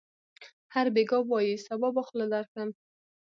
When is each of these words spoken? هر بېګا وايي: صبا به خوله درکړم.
هر 0.73 0.87
بېګا 0.95 1.19
وايي: 1.29 1.55
صبا 1.65 1.89
به 1.95 2.01
خوله 2.07 2.25
درکړم. 2.33 2.69